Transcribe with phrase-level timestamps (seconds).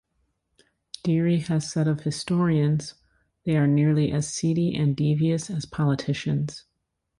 [1.03, 2.95] Deary has said of historians:
[3.45, 6.63] They are nearly as seedy and devious as politicians...